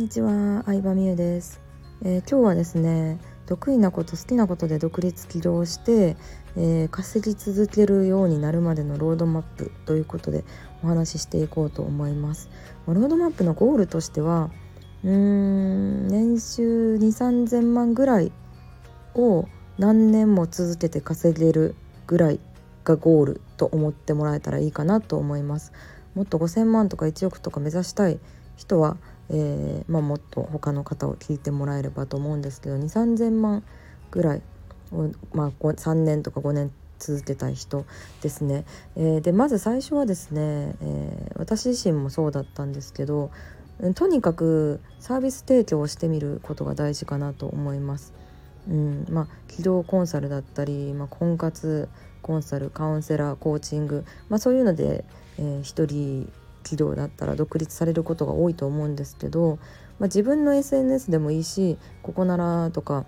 [0.00, 1.60] にちは、相葉美優です、
[2.02, 6.16] えー、今日はですね得意なこと好きなことで独立起業して、
[6.56, 10.42] えー、稼ぎ続けるようになるまでのロードマップということで
[10.82, 12.48] お話ししていこうと思います。
[12.86, 14.50] ロードマップのゴールとしては
[15.04, 18.32] うーん年収2 3 0 0 0万ぐらい
[19.14, 21.74] を何年も続けて稼げる
[22.06, 22.40] ぐらい
[22.84, 25.74] がゴールと思ってもらえたらいいかなと思います。
[26.14, 28.18] もっと5,000万とか1億とか目指したい
[28.56, 28.96] 人は
[29.30, 33.62] えー、まあ、もっと他の方を聞いてもらえればと思うんですけど2 3 0 0 0万
[34.10, 34.42] ぐらい
[34.92, 37.86] を、まあ、3年とか5年続けたい人
[38.22, 38.64] ですね。
[38.96, 43.30] えー、でまず最初はですね、えー、私自身もそうだったんですけど
[43.94, 48.12] とにかくサービス提供をしてみることが大事かなと思います。
[48.68, 51.88] うんまあ、起業コンサルだったり、まあ、婚活
[52.20, 55.04] コンサルカウンセラーコーチング、まあ、そういうので、
[55.38, 56.30] えー、一人
[56.62, 59.58] 企業だったら独立されることが多いと思うんですけど、
[59.98, 63.04] まあ、自分の SNS でもいいしここならとか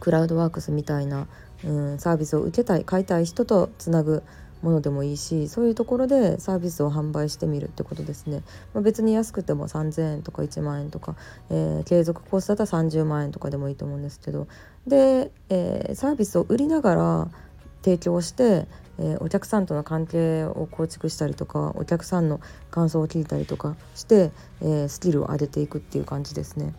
[0.00, 1.26] クラウドワークスみたいな、
[1.64, 4.22] うん、サービスを受けたい買いたい人とつなぐ
[4.64, 11.16] ものでもいいしそういうところでサービスを販売してみるってことですね、まあ、別に安くても3,000円とか1万円とか、
[11.50, 14.48] えー、継続コースだったら30万円とかでもいいと思うんですけど。
[14.86, 17.28] で、えー、サービスを売りながら
[17.82, 18.66] 提供して
[18.98, 26.74] えー、お客さんとの関係を構築したりとかお客さんの感想を聞いたりとかして、えー、スキルを上げていくっていう感じですね。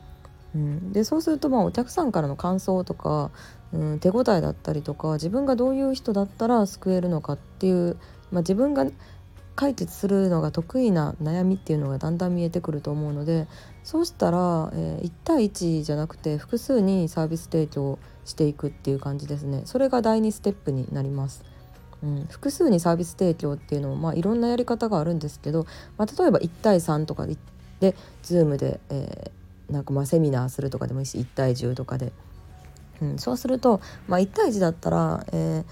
[0.55, 3.29] うん、でそうするとまあお客さんからの感想とか、
[3.73, 7.97] うん、手応えだったりとか自分がどういう人だったら救えるのかっていう、
[8.31, 8.85] まあ、自分が
[9.55, 13.47] 解決するのが得意な悩みっていうのがだんだん見えてくると思うので
[13.83, 21.54] そうしたら、えー、1対1じゃなくて複数にサービス提供していくっていう感じですねそれが第2ステップになります。
[22.03, 25.65] うん、複数にサービス提供っていうのも、まあ、いろんなやり方があるんですけど、
[25.97, 27.37] まあ、例えば1対3とかで
[27.79, 32.13] で Zoom で、えー、なんかまあセミナーするとかでもいいし1対10とかで、
[33.01, 35.63] うん、そうすると、まあ、1対1だったら、え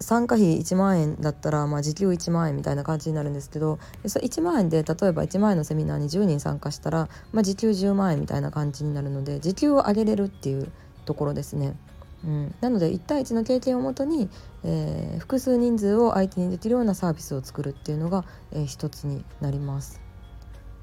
[0.00, 10.70] ー、参加費1万円だったら、まあ、時給1万円みたいな感じになるんですけどそ1万円で例えば1万円のセミナーに10人参加したら、まあ、時給10万円みたいな感じになるので時給を上げれるっていう
[11.04, 11.76] ところですね。
[12.24, 14.28] うん、なので1対1の経験をもとに、
[14.64, 20.00] えー、複数人数を相手にできるようなサービスを作るっていうのが、えー、一つになります。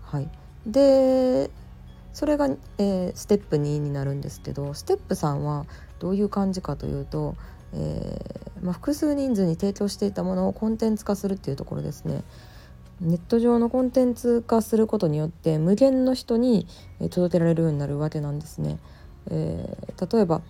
[0.01, 0.29] はい、
[0.65, 1.49] で
[2.13, 5.65] それが、えー、ステップ2になるんですけどステップ3は
[5.99, 7.35] どういう感じかというと、
[7.73, 12.23] えーまあ、複数人数に提供していたものをコンテンツ化するっていうところですね。
[12.99, 16.67] ネット上のコンテンツ化することによって無限の人に
[17.11, 18.77] 届けられるようになるわけなんですね。
[19.29, 20.41] えー、例えば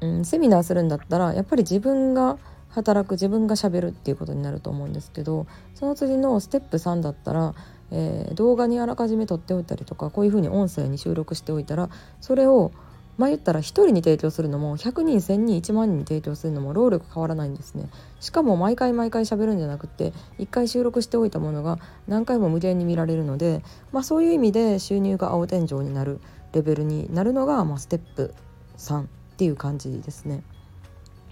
[0.00, 2.38] うん、セミナーするんだったらやっぱり自分が
[2.70, 7.54] 働く自分がしゃべるっていうことになると思うんですけどその次のステップ3だったら、
[7.90, 11.88] えー、動画にあらかじめ撮っておいたりとかこういうふうに音声に収録しておいたら
[12.20, 12.72] それを
[13.16, 17.88] まあ言ったら1人に提供するのも100人1,000人1万人に提供するのも労力変わらないんですね。
[18.20, 26.20] しかも毎回毎回喋るんじゃなくて1回収録しておいたものが何回も無限に見られるので、まあ、そういう意味で収入が青天井になる
[26.52, 28.34] レベルになるのが、まあ、ステップ
[28.76, 29.06] 3
[29.38, 30.42] っていう感じですね。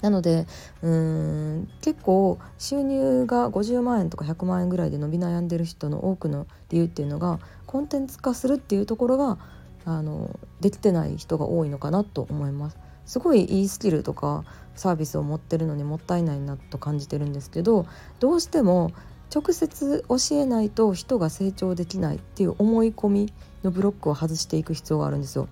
[0.00, 0.46] なので
[0.82, 9.38] うん結構収入が50万円とか100万円ぐらいで伸び悩んでる人の多くの理由っていうのがコンテンツ化するっていうところが
[9.84, 12.78] あのできてない人が多いのかなと思います。
[13.06, 14.44] すごいいいスキルとか
[14.76, 17.86] サービスを持ってるのにもったいないなと感じてるんですけど
[18.20, 18.92] どうしても
[19.34, 23.32] 直接教えないと人が成長できないっていう思い込み
[23.64, 25.48] のブロックを外していく必要があるんですよ。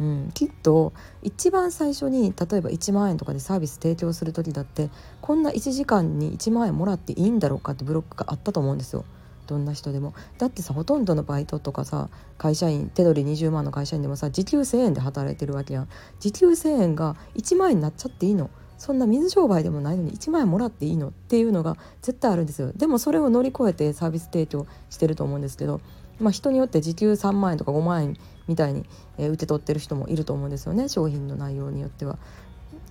[0.00, 4.88] うん、きっと一番最初に例えば1万円とかでサービス提供する時だって
[5.20, 9.04] こんな1時間に1万円もらっていいんだろうかってブロックがあったと思うんですよ。
[9.46, 10.14] どんな人でも。
[10.38, 12.08] だってさほとんどのバイトとかさ
[12.38, 15.88] 会社員手取り20万の会社員でもさ時給1,000円で働いてるわけやん。
[16.18, 18.48] 時給1,000円が1万円になっちゃっていいの。
[18.78, 22.72] そんな水商売でもないのに1万円もらっていいのっていうのが絶対あるんですよ。
[22.74, 25.82] でもそれを乗り越えてサービス提供してると思うんですけど
[26.20, 28.84] まあ、人によって時給3万円とか5万円みたいに、
[29.18, 32.18] えー、受け取ってる人もいると思うんですよね商品の内容によっては。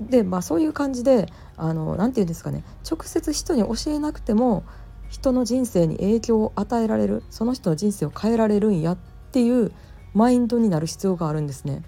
[0.01, 1.27] でまあそういう感じで
[1.57, 4.63] 何て言うんですかね直接人に教えなくても
[5.09, 8.97] 人の人生に影響を与えられるその人の人生を変えられるんやっ
[9.31, 9.73] ていう
[10.13, 11.83] マインドになる必要があるんですね。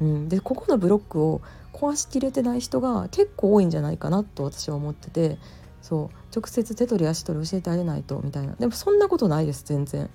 [0.00, 1.42] うん、でここのブロックを
[1.74, 5.38] 壊しきれてない人が結構多いんじゃないかなと私は思ってて
[5.82, 10.08] そう直接手取り足取り教えてあげないとみたいなでもそんなことないです全然。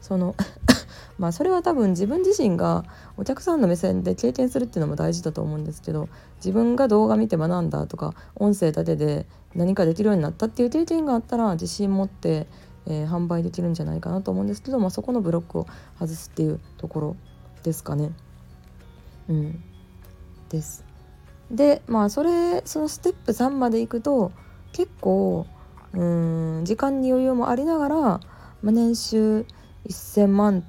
[0.00, 0.34] その
[1.18, 2.84] まあそれは多分自分自身が
[3.16, 12.46] お客さんの目線で経験するっていうのも大事だと思うんですけど自分が動画見て学んだとか音声だけで何かできるようになったっていう経験があったら自信持って、
[12.86, 15.66] えー、販売できるんじゃないかなと思うんですけど、まあ、そこのブロックを
[15.98, 17.16] 外すっていうところ
[17.62, 18.12] ですかね。
[19.28, 19.62] うん、
[20.48, 20.84] です
[21.50, 24.32] でまあそれそのステップ3までいくと
[24.72, 25.46] 結構
[25.92, 28.20] うん時間に余裕もありながら、ま
[28.66, 29.46] あ、年収
[29.88, 30.64] 1,000万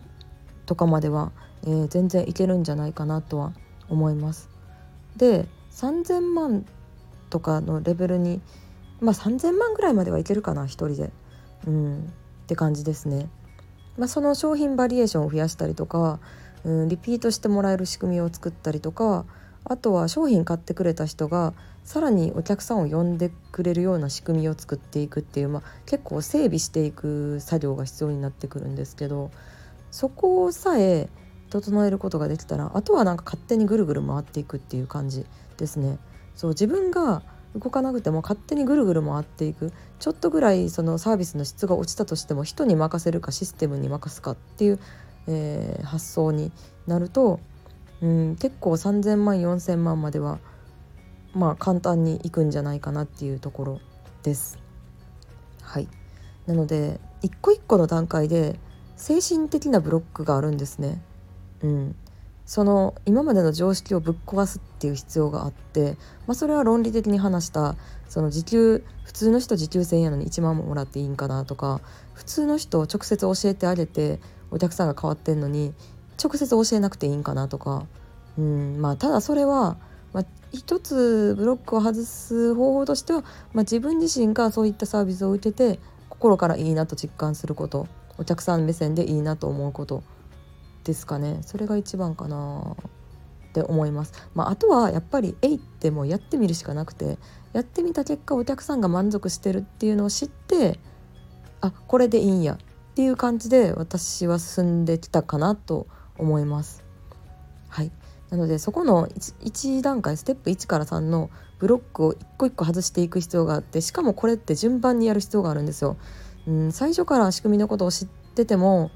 [0.66, 1.32] とかまでは、
[1.64, 3.54] えー、全然いけるんじゃないかなとは
[3.90, 4.50] 思います。
[5.18, 6.66] で3,000万
[7.30, 8.42] とかのレベルに
[9.02, 11.12] まあ3,000万ぐらいまではいけるかな1人で。
[11.68, 12.14] うん
[12.44, 13.30] って感じですね。
[13.98, 16.20] まあ、その商品バリエーションを増やしたりとか、
[16.64, 19.26] うん、リピートしてもらえる仕組みを作ったりとか
[19.66, 29.32] あとは商品買ってくれた人がさらにお客さんを呼んでくれるような仕組みを作っていくっていう、まあ、結構整備していく作業が必要になってくるんですけど
[29.92, 31.10] そこさえ
[31.50, 35.26] 整えることができたらあとはなんか勝手にぐるぐる回っていくっていう感じ
[35.58, 35.98] ですね。
[36.36, 37.24] そう自分が
[37.56, 44.80] 動かなくても勝手にぐるぐる回っていくちょっとぐらいそのサービスの質が落ちたとしても人に任せるかシステムに任すかっていう、
[45.28, 46.52] えー、発想に
[46.86, 47.40] なると
[48.02, 50.40] うん、結構3,000万4,000万までは
[51.34, 53.80] まあ簡単にいくんじゃないかなっていうところ
[54.24, 54.60] です。
[55.62, 55.88] はい、
[56.48, 58.60] なので一個一個の段階で
[58.96, 61.02] 精神的なブロックがあるんですね。
[61.62, 61.96] うん、
[62.46, 67.76] その今までの常識をぶっ壊すっていう必要があって、まあ、それは論理的に話した
[68.08, 71.82] その時給普通の人時給1,000円やのに1万ももらっていいんかなとか
[72.14, 74.20] 普通の人を直接教えてあげて
[74.52, 75.74] お客さんが変わってんのに
[76.22, 77.86] 直接教えなくていいんかなとか、
[78.38, 79.78] うんまあ、ただそれは、
[80.14, 83.22] まあ、一つブロックを外す方法としては、
[83.54, 85.80] まあ、自分自身がそういったサービスを受けて
[86.10, 90.04] 心からいいなと実感することお客さん目線でいいなと思うこと
[90.84, 92.76] ですかねそれが一番かな
[93.50, 94.14] って思います。
[94.36, 97.18] まあ、あとはやっぱり「えい」ってもうやってみるしかなくて
[97.52, 100.80] やってみた結果お客さんが満足してるっていうのを知って
[101.62, 102.58] あこれでいいんやっ
[102.96, 106.84] ていう感じで私は進んできたかなと思います。
[107.70, 107.92] はい
[108.30, 115.98] なのでそこの 1, 1段階ステップ1から3のブロックを一個一個外していく必要があってしかもこれって順番にやる必要があるんですよ。
[116.48, 118.92] うん、最初から仕組みのことを知ってても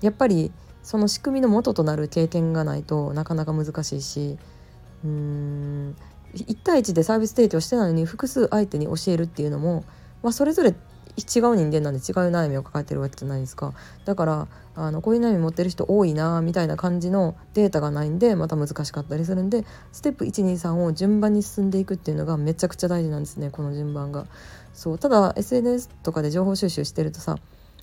[0.00, 0.52] やっぱり
[0.82, 4.38] その仕組みの元となる経験がないとなかなか難しいし
[5.04, 5.96] うん
[6.34, 9.84] 1対1でサービス提供してないのに複数相手に教えるっていうのも、
[10.22, 10.74] まあ、それぞれ
[11.20, 13.74] 違う人間なんで違う悩みを抱えてるわけじゃないですか。
[14.04, 24.26] だからあのこういう悩み持ってる人多いなみたいな感じのデータがないんでまた難しかったりするんでステップ123を順番に進んでいくっていうのがめちゃくちゃ大事なんですねこの順番が。
[24.72, 27.36] そうただ SNS とかで情報収集してるとさ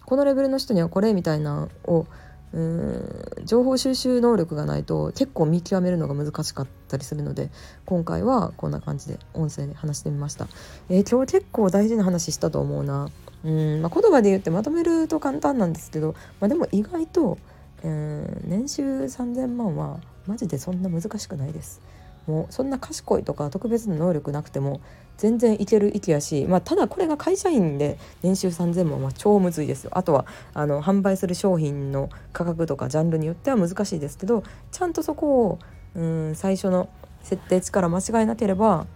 [0.05, 2.05] このレベルの人にはこれみたいなを
[2.53, 7.49] うん情報収集能力がないと結構見極めるのが難しかったりするので
[7.85, 10.47] 今回はこんな感じで音声で話してみました、
[10.89, 13.09] えー、今日結構大事な話したと思うな。
[13.45, 17.37] うん、まあ、言葉で言ってまとめると簡単なんですけど、まあ、でも意外と、
[17.83, 21.81] うん、年収3,000万はマジでそんな難しくないです。
[22.27, 24.81] もうそんな賢いとか特別な能力なくても
[25.17, 30.25] 全然いける域やし、まあ、ただこれが会社員で年収3,000万は超むずいですよあとは
[30.55, 35.59] あの販売する商品の価格とかジャンルによっては難しいですけどちゃんとそこを
[35.93, 36.89] うん最初の
[37.21, 38.87] 設定値から間違えなければ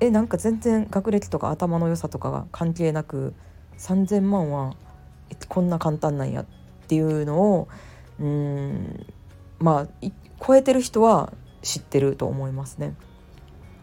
[0.00, 3.34] えなんか全然学歴とか頭の良さとかが関係なく
[3.78, 4.74] 3,000万は
[5.48, 6.46] こんな簡単なんやっ
[6.88, 7.68] ていうのを
[8.20, 9.06] うん
[9.58, 10.08] まあ
[10.44, 12.94] 超えてる人は知ってると思いますね。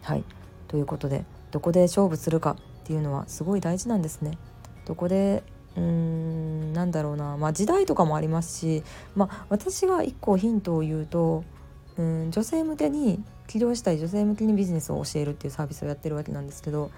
[0.02, 0.24] はい
[0.68, 4.38] ということでどこで勝負するかっていうのはすごい大事なんですね。
[4.86, 5.42] どこで
[5.76, 8.82] うーんなんだろうな、まあ、時代とかもありますし、
[9.14, 11.44] まあ、私が一個ヒントを言うと
[11.96, 16.90] うん女性向けに起業したい女性向けにビジネスを教えるっていうサービスをやってるわけなんですけど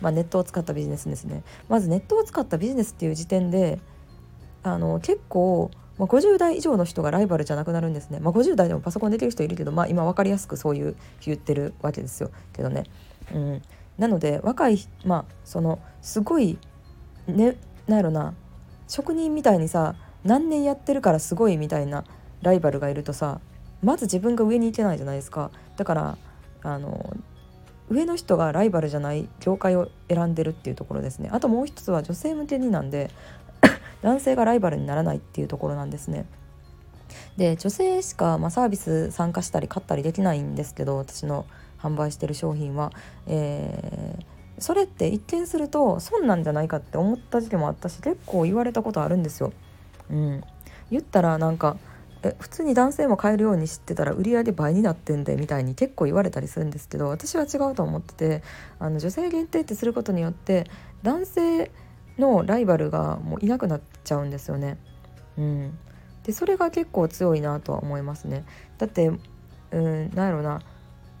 [0.00, 1.42] まあ、ネットを使ったビジネスですね。
[1.68, 3.78] まずネットを使ったビジネスっていう時点で
[4.62, 12.30] あの結構、まあ、50代以上の人がライバルじゃなくなるんですね、まあ、50代でもパソコンできる人いるけど、まあ、今分かりやすくそういう言ってるわけですよ。
[12.52, 12.84] けどね、
[13.34, 13.62] うん、
[13.98, 16.58] なので若いまあそのすごい
[17.26, 18.34] ねなんやろな。
[18.88, 22.04] 職人みたいにさ何年やってるからすごいみたいな
[22.42, 23.40] ライバルがいるとさ
[23.82, 25.50] まず自分が上に行けないじゃないですか。
[25.76, 26.18] だから
[26.62, 27.16] あの
[27.88, 31.28] 上の人がライバルじゃない業界を選んでるっていうところですね。
[31.32, 33.10] あともう一つは女性向けになんで
[34.02, 36.26] 男性がライバルにならないっていうところなんですね。
[37.36, 41.46] で女性しか、まあ、サービス参加したり買ったりできないんですけど私の
[41.78, 42.92] 販売してる商品は、
[43.26, 49.52] えー、それって一見すると損なんじゃないかって思った時期もあったし結構言われたことあるんですよ。
[50.10, 50.42] うん、
[50.90, 51.76] 言ったらなんか
[52.26, 58.42] え普通に男性も買えるように知ってたら売り上げ倍になってんでみたいに結構言われたりするんですけど私は違うと思ってて
[58.78, 60.64] あの女性限定ってすることによって
[61.02, 61.70] 男性
[62.18, 64.78] のライバルがもういなくなっちゃうんですよね。
[65.36, 65.78] うん、
[66.24, 68.44] でそれが結構強いなとは思いますね。
[68.78, 69.10] だって
[69.70, 70.60] うんなんやろな。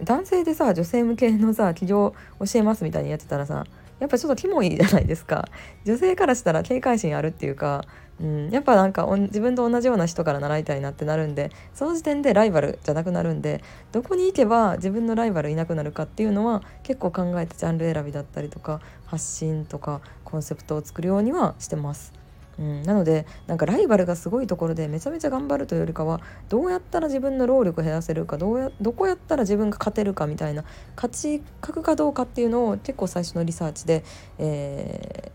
[0.02, 3.64] 男性でさ女性向けのさ起業教えますみたいにやってたらさ
[3.98, 5.48] やっぱちょっとキモいじゃないですか。
[5.84, 7.84] 女性からしたら警戒心あるっていうか、
[8.20, 22.14] うん、やっぱなんか自分と同じような人から習いたいなってなるんでその時点でライバルじゃなくなるんでどこに行けば自分のライバルいなくなるかっていうのは結構考えてジャンル選びだったりとか発信とかコンセプトを作るようにはしてます。
[22.58, 30.64] うん、なのでなんかライバルがすごいところでめちゃめちゃ頑張るというよりかはどうやったら自分の労力を減らせるかどうやどこやったら自分が勝てるかみたいな
[30.96, 34.04] 勝ち確かどうかっていうのを結構最初のリサーチで、
[34.38, 35.32] え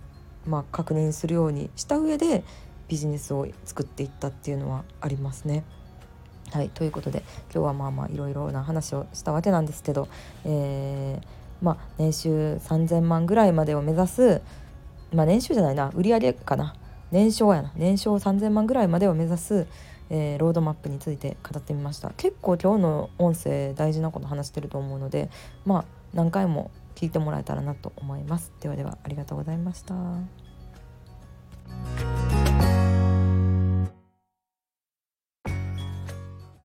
[0.47, 2.43] ー、まあ、確認するようにした上で
[2.91, 5.63] ビジネスを作っていったっていうのはありますね。
[6.51, 10.09] はいということで今日はまあまあいろいろな話をしたわけなんですけど、
[10.43, 11.25] えー、
[11.61, 14.41] まあ、年収3,000万ぐらいまでを目指す
[15.13, 16.75] まあ年収じゃないな売上かな。
[17.11, 17.71] 年商やな。
[17.77, 19.67] 年商3000万ぐらいまでを目指す、
[20.09, 22.11] えー、ロードマップについて語ってみました。
[22.17, 25.29] 結構今日の音声大事なこと話してると思うので
[25.65, 28.51] まあ何回も聞いてもらえたらなと思います。
[28.59, 30.50] ではではありがとうございました。